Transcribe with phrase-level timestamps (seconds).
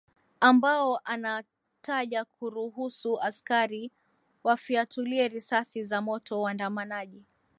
[0.39, 3.91] ambao anataja kuruhusu askari
[4.43, 7.23] wafiatulie risasi za moto waandamanaji